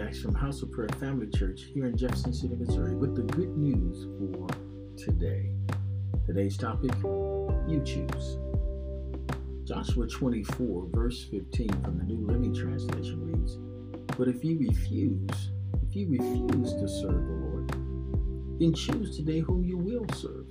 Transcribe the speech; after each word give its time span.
Jacks 0.00 0.22
from 0.22 0.34
House 0.34 0.62
of 0.62 0.72
Prayer 0.72 0.88
Family 0.98 1.26
Church 1.26 1.64
here 1.74 1.84
in 1.84 1.94
Jefferson 1.94 2.32
City, 2.32 2.54
Missouri, 2.56 2.94
with 2.96 3.14
the 3.14 3.20
good 3.34 3.54
news 3.58 4.06
for 4.18 4.46
today. 4.96 5.50
Today's 6.24 6.56
topic 6.56 6.92
You 7.68 7.82
Choose. 7.84 8.38
Joshua 9.68 10.08
24, 10.08 10.86
verse 10.90 11.24
15 11.24 11.68
from 11.82 11.98
the 11.98 12.04
New 12.04 12.26
Living 12.26 12.54
Translation 12.54 13.26
reads 13.26 13.58
But 14.16 14.28
if 14.28 14.42
you 14.42 14.58
refuse, 14.58 15.50
if 15.86 15.94
you 15.94 16.08
refuse 16.08 16.72
to 16.72 16.88
serve 16.88 17.26
the 17.26 17.34
Lord, 17.34 17.68
then 18.58 18.72
choose 18.72 19.14
today 19.14 19.40
whom 19.40 19.64
you 19.64 19.76
will 19.76 20.06
serve. 20.14 20.46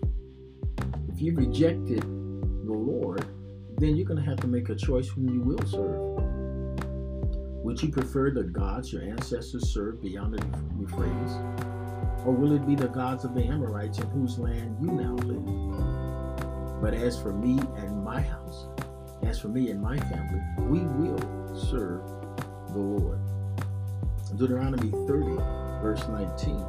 If 1.12 1.23
you 1.23 1.34
rejected 1.34 2.02
the 2.04 2.72
Lord, 2.72 3.26
then 3.80 3.95
you're 3.95 4.05
going 4.05 4.23
to 4.23 4.30
have 4.30 4.41
to 4.41 4.48
make 4.48 4.70
a 4.70 4.76
choice 4.76 5.08
whom 5.08 5.27
you 5.27 5.41
will 5.41 5.66
serve. 5.66 6.38
Would 7.63 7.84
you 7.84 7.90
prefer 7.90 8.31
the 8.31 8.44
gods 8.44 8.94
your 8.94 9.02
ancestors 9.02 9.73
served 9.73 10.02
beyond 10.02 10.34
the 10.34 10.45
Euphrates? 10.80 11.34
Or 12.26 12.34
will 12.34 12.54
it 12.54 12.66
be 12.66 12.76
the 12.76 12.88
gods 12.88 13.26
of 13.26 13.35
the 13.35 13.44
Amorites 13.44 13.99
in 13.99 14.08
whose 14.08 14.40
land 14.40 14.77
you 14.80 14.88
now 14.88 15.16
live? 15.16 16.82
But 16.82 16.94
as 16.94 17.22
for 17.22 17.34
me 17.34 17.59
and 17.76 18.02
my 18.02 18.22
house, 18.22 18.68
as 19.23 19.40
for 19.41 19.49
me 19.49 19.72
and 19.72 19.82
my 19.82 19.98
family, 19.98 20.41
we 20.70 20.80
will 20.80 21.20
serve 21.54 22.02
the 22.72 22.80
Lord. 22.80 23.20
Deuteronomy 24.38 24.91
30, 25.05 25.26
verse 25.82 26.07
19 26.07 26.66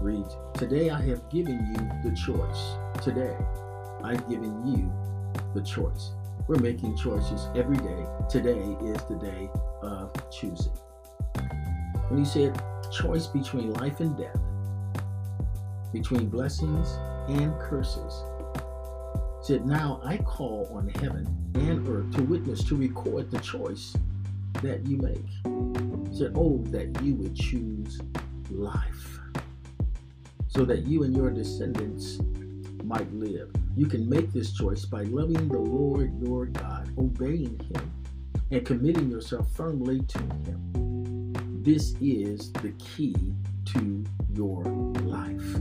reads, 0.00 0.36
Today 0.54 0.88
I 0.88 1.02
have 1.02 1.28
given 1.28 1.66
you 1.66 2.10
the 2.10 2.16
choice. 2.16 3.04
Today 3.04 3.36
I've 4.02 4.26
given 4.26 4.66
you 4.66 4.90
the 5.54 5.60
choice. 5.60 6.12
We're 6.48 6.58
making 6.58 6.96
choices 6.96 7.48
every 7.56 7.76
day. 7.78 8.06
Today 8.30 8.76
is 8.80 9.02
the 9.08 9.18
day 9.20 9.50
of 9.82 10.12
choosing. 10.30 10.72
When 12.08 12.20
he 12.20 12.24
said 12.24 12.62
choice 12.92 13.26
between 13.26 13.72
life 13.74 13.98
and 13.98 14.16
death, 14.16 14.38
between 15.92 16.28
blessings 16.28 16.88
and 17.28 17.52
curses, 17.58 18.22
he 19.40 19.54
said, 19.54 19.66
Now 19.66 20.00
I 20.04 20.18
call 20.18 20.70
on 20.72 20.88
heaven 20.88 21.26
and 21.54 21.88
earth 21.88 22.14
to 22.14 22.22
witness, 22.22 22.62
to 22.64 22.76
record 22.76 23.28
the 23.32 23.40
choice 23.40 23.96
that 24.62 24.86
you 24.86 24.98
make. 24.98 25.26
He 26.08 26.16
Said, 26.16 26.34
Oh, 26.36 26.62
that 26.68 27.02
you 27.02 27.16
would 27.16 27.34
choose 27.34 28.00
life, 28.50 29.18
so 30.46 30.64
that 30.64 30.86
you 30.86 31.02
and 31.02 31.16
your 31.16 31.30
descendants 31.30 32.20
might 32.84 33.12
live. 33.12 33.50
You 33.76 33.86
can 33.86 34.08
make 34.08 34.32
this 34.32 34.52
choice 34.52 34.84
by 34.84 35.02
loving 35.02 35.48
the 35.48 35.58
Lord 35.58 36.18
your 36.22 36.35
obeying 36.98 37.58
Him, 37.58 37.92
and 38.50 38.64
committing 38.64 39.10
yourself 39.10 39.50
firmly 39.54 40.00
to 40.00 40.18
Him. 40.18 41.62
This 41.62 41.94
is 42.00 42.52
the 42.52 42.72
key 42.78 43.16
to 43.66 44.04
your 44.34 44.62
life. 45.02 45.54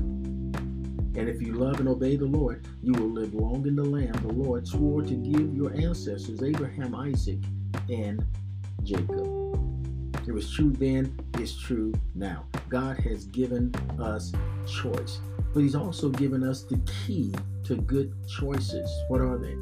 And 1.17 1.30
if 1.30 1.42
you 1.42 1.53
love 1.53 1.80
and 1.80 1.88
obey 1.88 2.17
the 2.17 2.25
Lord, 2.25 2.67
you 2.83 2.92
will 2.94 3.09
live 3.09 3.33
long 3.33 3.66
in 3.66 3.75
the 3.75 3.83
land 3.83 4.16
the 4.16 4.33
Lord 4.33 4.67
swore 4.67 5.02
to 5.02 5.14
give 5.16 5.55
your 5.55 5.73
ancestors, 5.73 6.44
Abraham, 6.44 6.94
Isaac, 6.94 7.39
and 7.89 8.23
Jacob. 8.83 9.45
It 10.27 10.33
was 10.33 10.52
true 10.52 10.72
then, 10.72 11.17
it's 11.36 11.58
true 11.58 11.94
now. 12.16 12.45
God 12.67 12.97
has 12.97 13.25
given 13.25 13.73
us 13.99 14.33
choice, 14.67 15.20
but 15.53 15.61
He's 15.61 15.75
also 15.75 16.09
given 16.09 16.44
us 16.44 16.64
the 16.64 16.80
key 17.05 17.33
to 17.64 17.75
good 17.75 18.14
choices. 18.27 18.89
What 19.08 19.22
are 19.22 19.38
they? 19.38 19.55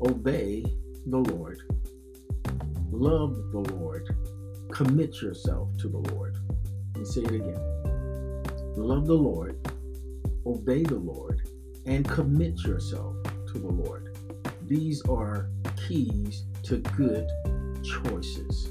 Obey 0.00 0.64
the 1.06 1.18
Lord, 1.18 1.62
love 2.90 3.34
the 3.52 3.60
Lord, 3.74 4.06
commit 4.70 5.22
yourself 5.22 5.68
to 5.78 5.88
the 5.88 5.98
Lord. 6.12 6.36
Let 6.94 7.00
me 7.00 7.04
say 7.06 7.22
it 7.22 7.32
again. 7.32 7.60
Love 8.76 9.06
the 9.06 9.14
Lord, 9.14 9.58
obey 10.44 10.82
the 10.82 10.96
Lord, 10.96 11.48
and 11.86 12.06
commit 12.06 12.62
yourself 12.64 13.16
to 13.46 13.58
the 13.58 13.68
Lord. 13.68 14.16
These 14.66 15.02
are 15.06 15.48
keys 15.88 16.44
to 16.64 16.78
good 16.96 17.26
choices. 17.82 18.70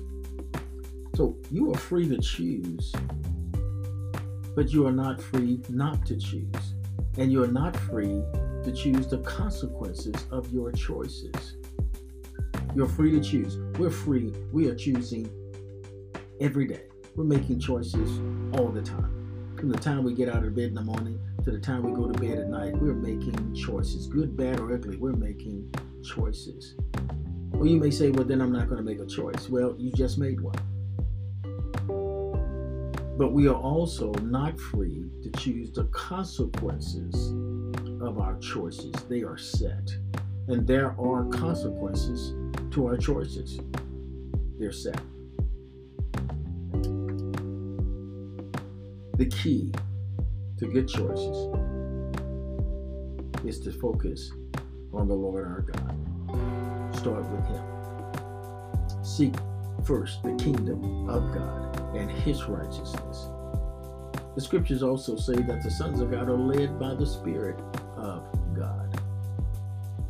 So 1.16 1.38
you 1.49 1.72
are 1.72 1.78
free 1.78 2.07
to 2.09 2.17
choose, 2.17 2.94
but 4.55 4.72
you 4.72 4.85
are 4.85 4.91
not 4.91 5.22
free 5.22 5.61
not 5.69 6.05
to 6.05 6.17
choose. 6.17 6.75
And 7.17 7.31
you 7.31 7.41
are 7.41 7.47
not 7.47 7.75
free 7.75 8.22
to 8.65 8.71
choose 8.71 9.07
the 9.07 9.19
consequences 9.19 10.25
of 10.31 10.51
your 10.51 10.71
choices. 10.71 11.57
You're 12.75 12.87
free 12.87 13.11
to 13.11 13.21
choose. 13.21 13.57
We're 13.77 13.91
free. 13.91 14.33
We 14.51 14.67
are 14.69 14.75
choosing 14.75 15.29
every 16.41 16.65
day. 16.65 16.81
We're 17.15 17.25
making 17.25 17.59
choices 17.59 18.19
all 18.57 18.69
the 18.69 18.81
time. 18.81 19.53
From 19.55 19.69
the 19.69 19.77
time 19.77 20.03
we 20.03 20.15
get 20.15 20.29
out 20.29 20.43
of 20.43 20.55
bed 20.55 20.69
in 20.69 20.73
the 20.73 20.81
morning 20.81 21.19
to 21.43 21.51
the 21.51 21.59
time 21.59 21.83
we 21.83 21.91
go 21.91 22.11
to 22.11 22.19
bed 22.19 22.39
at 22.39 22.47
night, 22.47 22.75
we're 22.77 22.95
making 22.95 23.53
choices. 23.53 24.07
Good, 24.07 24.35
bad, 24.35 24.59
or 24.59 24.73
ugly, 24.73 24.97
we're 24.97 25.13
making 25.13 25.71
choices. 26.03 26.75
Well, 27.51 27.67
you 27.67 27.79
may 27.79 27.91
say, 27.91 28.09
well, 28.09 28.25
then 28.25 28.41
I'm 28.41 28.51
not 28.51 28.67
going 28.67 28.83
to 28.83 28.83
make 28.83 28.99
a 28.99 29.05
choice. 29.05 29.47
Well, 29.47 29.75
you 29.77 29.91
just 29.91 30.17
made 30.17 30.41
one. 30.41 30.55
But 33.15 33.31
we 33.31 33.47
are 33.47 33.55
also 33.55 34.11
not 34.23 34.59
free 34.59 35.05
to 35.21 35.29
choose 35.39 35.71
the 35.71 35.85
consequences 35.85 37.31
of 38.05 38.19
our 38.19 38.38
choices. 38.39 38.93
They 39.09 39.23
are 39.23 39.38
set. 39.38 39.95
And 40.47 40.67
there 40.67 40.95
are 40.99 41.25
consequences 41.25 42.33
to 42.71 42.85
our 42.85 42.97
choices. 42.97 43.59
They're 44.59 44.71
set. 44.71 44.99
The 49.17 49.25
key 49.25 49.71
to 50.59 50.67
good 50.67 50.88
choices 50.88 51.53
is 53.45 53.59
to 53.61 53.71
focus 53.71 54.31
on 54.93 55.07
the 55.07 55.13
Lord 55.13 55.45
our 55.45 55.61
God. 55.61 56.95
Start 56.95 57.25
with 57.29 57.45
Him. 57.47 57.63
Seek 59.03 59.33
first 59.83 60.23
the 60.23 60.33
kingdom 60.35 61.09
of 61.09 61.33
God 61.33 61.95
and 61.95 62.09
His 62.11 62.43
righteousness. 62.45 63.29
The 64.35 64.41
scriptures 64.41 64.83
also 64.83 65.16
say 65.16 65.35
that 65.35 65.63
the 65.63 65.72
sons 65.72 66.01
of 66.01 66.11
God 66.11 66.27
are 66.27 66.37
led 66.37 66.77
by 66.77 66.93
the 66.93 67.05
Spirit 67.05 67.57
of 67.97 68.23
God. 68.53 69.00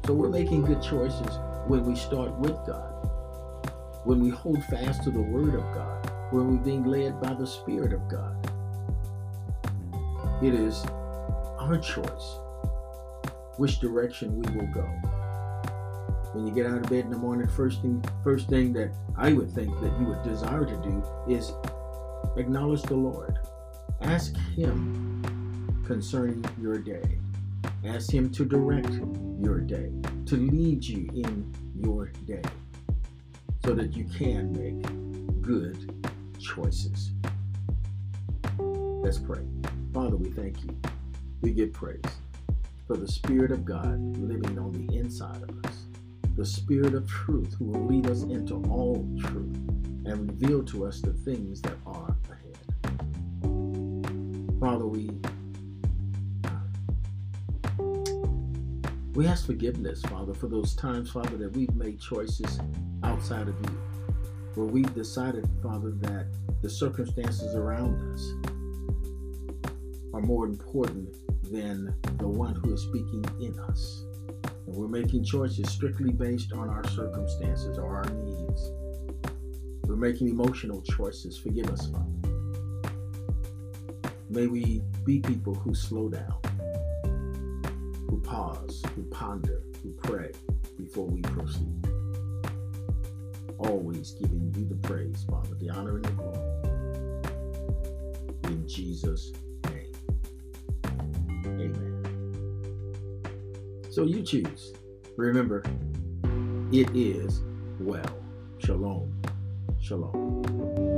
So 0.06 0.14
we're 0.14 0.30
making 0.30 0.64
good 0.64 0.82
choices 0.82 1.40
when 1.68 1.84
we 1.84 1.96
start 1.96 2.32
with 2.38 2.56
God, 2.68 3.72
when 4.04 4.20
we 4.20 4.30
hold 4.30 4.64
fast 4.66 5.04
to 5.04 5.12
the 5.12 5.22
Word 5.22 5.56
of 5.56 5.64
God, 5.74 6.12
when 6.32 6.48
we're 6.48 6.64
being 6.64 6.84
led 6.84 7.20
by 7.20 7.34
the 7.34 7.48
Spirit 7.48 7.94
of 7.94 8.08
God. 8.08 8.52
It 10.44 10.54
is 10.54 10.86
our 11.60 11.78
choice 11.78 12.38
which 13.58 13.80
direction 13.80 14.40
we 14.40 14.56
will 14.56 14.68
go. 14.68 14.86
When 16.34 16.46
you 16.46 16.54
get 16.54 16.66
out 16.66 16.80
of 16.80 16.90
bed 16.90 17.06
in 17.06 17.10
the 17.10 17.18
morning, 17.18 17.48
first 17.48 17.82
thing 17.82 18.04
first 18.24 18.50
thing 18.50 18.74
that 18.74 18.92
I 19.18 19.34
would 19.34 19.50
think 19.50 19.74
that 19.80 19.98
you 20.00 20.06
would 20.08 20.22
desire 20.24 20.66
to 20.66 20.76
do 20.84 21.04
is 21.28 21.54
acknowledge 22.36 22.82
the 22.84 22.96
Lord. 22.96 23.40
Ask 24.02 24.36
him 24.56 25.24
concerning 25.88 26.44
your 26.62 26.78
day. 26.78 27.20
Ask 27.86 28.12
him 28.12 28.32
to 28.32 28.46
direct 28.46 28.90
your 29.40 29.60
day, 29.60 29.92
to 30.26 30.36
lead 30.36 30.84
you 30.84 31.08
in 31.14 31.54
your 31.76 32.08
day, 32.26 32.42
so 33.64 33.74
that 33.76 33.96
you 33.96 34.06
can 34.06 34.52
make 34.54 35.42
good 35.42 36.12
choices. 36.40 37.12
Let's 38.58 39.20
pray. 39.20 39.46
Father, 39.94 40.18
we 40.18 40.32
thank 40.32 40.64
you. 40.64 40.76
We 41.42 41.52
give 41.52 41.74
praise 41.74 42.02
for 42.88 42.98
the 42.98 43.08
Spirit 43.08 43.52
of 43.52 43.64
God 43.64 44.18
living 44.18 44.58
on 44.58 44.72
the 44.72 44.98
inside 44.98 45.44
of 45.44 45.66
us, 45.66 45.86
the 46.36 46.46
Spirit 46.46 46.96
of 46.96 47.08
truth 47.08 47.56
who 47.60 47.66
will 47.66 47.86
lead 47.86 48.10
us 48.10 48.24
into 48.24 48.56
all 48.68 49.08
truth 49.20 49.56
and 50.06 50.32
reveal 50.32 50.64
to 50.64 50.88
us 50.88 51.02
the 51.02 51.14
things 51.14 51.62
that 51.62 51.78
are 51.86 52.16
ahead. 52.32 52.58
Father, 54.60 54.88
we 54.88 55.12
we 59.16 59.28
ask 59.28 59.46
forgiveness, 59.46 60.02
Father, 60.02 60.34
for 60.34 60.48
those 60.48 60.76
times, 60.76 61.10
Father, 61.10 61.38
that 61.38 61.56
we've 61.56 61.74
made 61.74 62.02
choices 62.02 62.60
outside 63.04 63.48
of 63.48 63.56
you, 63.62 63.78
where 64.56 64.68
we've 64.68 64.94
decided, 64.94 65.48
Father, 65.64 65.92
that 66.02 66.28
the 66.62 66.70
circumstances 66.70 67.56
around 67.56 67.96
us 68.14 68.34
are 70.14 70.22
more 70.22 70.46
important 70.46 71.16
than 71.50 71.96
the 72.18 72.28
one 72.28 72.56
who 72.56 72.74
is 72.74 72.82
speaking 72.82 73.24
in 73.40 73.58
us. 73.60 74.04
And 74.68 74.76
we're 74.76 74.90
making 74.90 75.24
choices 75.24 75.70
strictly 75.70 76.12
based 76.12 76.52
on 76.52 76.70
our 76.70 76.84
circumstances 76.90 77.78
or 77.78 77.96
our 77.96 78.12
needs. 78.16 78.72
We're 79.88 79.96
making 79.96 80.28
emotional 80.28 80.82
choices. 80.82 81.38
Forgive 81.38 81.70
us, 81.70 81.88
Father. 81.88 82.06
May 84.30 84.48
we 84.48 84.82
be 85.06 85.20
people 85.22 85.54
who 85.54 85.74
slow 85.74 86.10
down, 86.10 86.34
pause, 88.26 88.84
who 88.96 89.04
ponder, 89.04 89.62
who 89.84 89.94
pray 90.04 90.32
before 90.78 91.06
we 91.06 91.22
proceed. 91.22 91.88
Always 93.58 94.12
giving 94.12 94.54
you 94.58 94.66
the 94.66 94.76
praise, 94.88 95.26
Father, 95.30 95.56
the 95.60 95.70
honor 95.70 95.96
and 95.98 96.06
the 96.06 96.12
glory. 96.12 96.40
In 98.46 98.68
Jesus' 98.68 99.32
name. 99.66 99.94
Amen. 101.46 102.04
So 103.90 104.04
you 104.04 104.24
choose. 104.24 104.74
Remember, 105.16 105.64
it 106.72 106.90
is 106.96 107.42
well. 107.80 108.18
Shalom. 108.58 109.14
Shalom. 109.80 110.95